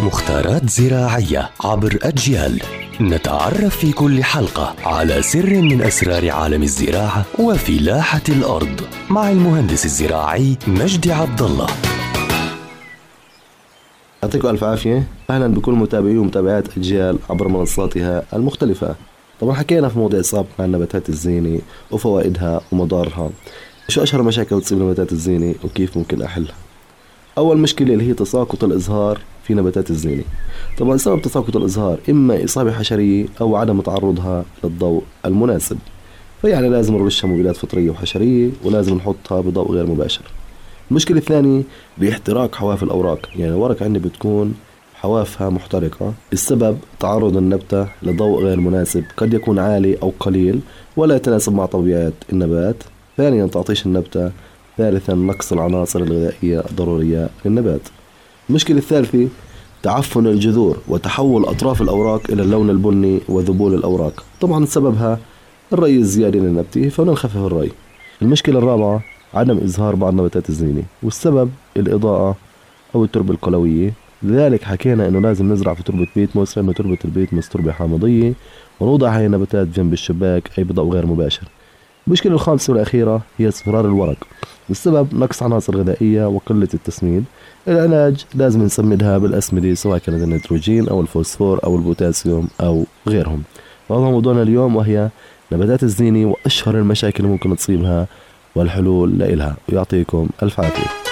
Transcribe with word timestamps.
مختارات 0.00 0.70
زراعية 0.70 1.50
عبر 1.64 1.98
أجيال. 2.02 2.62
نتعرف 3.00 3.76
في 3.76 3.92
كل 3.92 4.24
حلقة 4.24 4.74
على 4.84 5.22
سر 5.22 5.50
من 5.62 5.82
أسرار 5.82 6.30
عالم 6.30 6.62
الزراعة 6.62 7.24
وفلاحة 7.38 8.22
الأرض 8.28 8.80
مع 9.10 9.30
المهندس 9.30 9.84
الزراعي 9.84 10.56
مجدي 10.66 11.12
عبد 11.12 11.42
الله. 11.42 11.66
يعطيكم 14.22 14.48
ألف 14.48 14.64
عافية. 14.64 15.08
أهلا 15.30 15.46
بكل 15.46 15.72
متابعي 15.72 16.18
ومتابعات 16.18 16.78
أجيال 16.78 17.18
عبر 17.30 17.48
منصاتها 17.48 18.22
المختلفة. 18.32 18.94
طبعا 19.40 19.54
حكينا 19.54 19.88
في 19.88 19.98
مواضيع 19.98 20.22
سابقة 20.22 20.48
عن 20.58 20.72
نباتات 20.72 21.08
الزينة 21.08 21.60
وفوائدها 21.90 22.60
ومضارها. 22.72 23.30
شو 23.88 24.02
أشهر 24.02 24.22
مشاكل 24.22 24.62
تصيب 24.62 24.78
نباتات 24.78 25.12
الزينة 25.12 25.54
وكيف 25.64 25.96
ممكن 25.96 26.22
أحلها؟ 26.22 26.54
أول 27.38 27.58
مشكلة 27.58 27.92
اللي 27.92 28.08
هي 28.08 28.14
تساقط 28.14 28.64
الإزهار 28.64 29.18
في 29.44 29.54
نباتات 29.54 29.90
الزينة. 29.90 30.24
طبعا 30.78 30.96
سبب 30.96 31.22
تساقط 31.22 31.56
الإزهار 31.56 31.98
إما 32.10 32.44
إصابة 32.44 32.72
حشرية 32.72 33.26
أو 33.40 33.56
عدم 33.56 33.80
تعرضها 33.80 34.44
للضوء 34.64 35.02
المناسب. 35.26 35.78
فيعني 36.42 36.68
لازم 36.68 36.96
نرشها 36.96 37.28
مبيدات 37.28 37.56
فطرية 37.56 37.90
وحشرية 37.90 38.50
ولازم 38.64 38.94
نحطها 38.94 39.40
بضوء 39.40 39.72
غير 39.72 39.86
مباشر. 39.86 40.22
المشكلة 40.90 41.18
الثانية 41.18 41.62
باحتراق 41.98 42.54
حواف 42.54 42.82
الأوراق. 42.82 43.28
يعني 43.36 43.52
الورق 43.52 43.82
عندي 43.82 43.98
بتكون 43.98 44.54
حوافها 44.94 45.50
محترقة. 45.50 46.12
السبب 46.32 46.78
تعرض 47.00 47.36
النبتة 47.36 47.88
لضوء 48.02 48.42
غير 48.42 48.60
مناسب. 48.60 49.04
قد 49.16 49.34
يكون 49.34 49.58
عالي 49.58 49.98
أو 50.02 50.12
قليل 50.20 50.60
ولا 50.96 51.16
يتناسب 51.16 51.52
مع 51.52 51.66
طبيعة 51.66 52.12
النبات. 52.32 52.76
ثانيا 53.16 53.46
تعطيش 53.46 53.86
النبتة 53.86 54.32
ثالثا 54.78 55.14
نقص 55.14 55.52
العناصر 55.52 56.00
الغذائية 56.02 56.60
الضرورية 56.70 57.28
للنبات. 57.44 57.80
المشكلة 58.50 58.78
الثالثة 58.78 59.28
تعفن 59.82 60.26
الجذور 60.26 60.78
وتحول 60.88 61.44
أطراف 61.44 61.82
الأوراق 61.82 62.30
إلى 62.30 62.42
اللون 62.42 62.70
البني 62.70 63.20
وذبول 63.28 63.74
الأوراق. 63.74 64.24
طبعا 64.40 64.64
سببها 64.64 65.18
الري 65.72 65.96
الزيادة 65.96 66.38
للنبتة 66.38 66.88
فنخفف 66.88 67.36
الري. 67.36 67.70
المشكلة 68.22 68.58
الرابعة 68.58 69.02
عدم 69.34 69.58
إظهار 69.58 69.94
بعض 69.94 70.14
نباتات 70.14 70.48
الزينة 70.48 70.82
والسبب 71.02 71.50
الإضاءة 71.76 72.36
أو 72.94 73.04
التربة 73.04 73.34
القلوية 73.34 73.92
لذلك 74.22 74.62
حكينا 74.62 75.08
إنه 75.08 75.20
لازم 75.20 75.52
نزرع 75.52 75.74
في 75.74 75.82
تربة 75.82 76.06
بيت 76.16 76.36
لأنه 76.56 76.72
تربة 76.72 76.98
البيت 77.04 77.34
مس 77.34 77.48
تربة 77.48 77.72
حامضية 77.72 78.32
ونوضع 78.80 79.16
هاي 79.16 79.26
النباتات 79.26 79.66
جنب 79.66 79.92
الشباك 79.92 80.58
أي 80.58 80.64
بضوء 80.64 80.92
غير 80.92 81.06
مباشر. 81.06 81.48
المشكلة 82.06 82.32
الخامسة 82.32 82.72
والأخيرة 82.72 83.22
هي 83.38 83.48
اصفرار 83.48 83.86
الورق. 83.86 84.16
السبب 84.70 85.14
نقص 85.14 85.42
عناصر 85.42 85.76
غذائية 85.76 86.28
وقلة 86.28 86.68
التسميد. 86.74 87.24
العلاج 87.68 88.24
لازم 88.34 88.62
نسمدها 88.62 89.18
بالأسمدة 89.18 89.74
سواء 89.74 89.98
كانت 89.98 90.22
النيتروجين 90.22 90.88
أو 90.88 91.00
الفوسفور 91.00 91.60
أو 91.64 91.76
البوتاسيوم 91.76 92.48
أو 92.60 92.84
غيرهم. 93.08 93.42
وهذا 93.88 94.04
موضوعنا 94.04 94.42
اليوم 94.42 94.76
وهي 94.76 95.08
نباتات 95.52 95.82
الزينة 95.82 96.26
وأشهر 96.28 96.78
المشاكل 96.78 97.24
اللي 97.24 97.32
ممكن 97.32 97.56
تصيبها 97.56 98.06
والحلول 98.54 99.18
لإلها. 99.18 99.56
ويعطيكم 99.68 100.28
ألف 100.42 100.60
عافية. 100.60 101.03